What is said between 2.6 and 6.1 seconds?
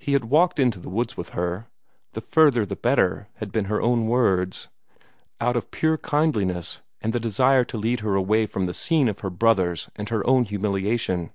the better" had been her own words out of pure